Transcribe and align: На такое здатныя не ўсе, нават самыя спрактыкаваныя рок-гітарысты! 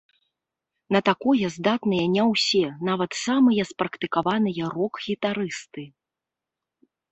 На 0.95 0.99
такое 1.09 1.49
здатныя 1.55 2.05
не 2.15 2.23
ўсе, 2.31 2.63
нават 2.89 3.11
самыя 3.25 3.67
спрактыкаваныя 3.73 4.73
рок-гітарысты! 4.75 5.87